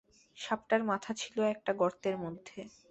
[0.37, 2.59] সাপটার মাথা ছিল একটা গর্তের মধ্যে।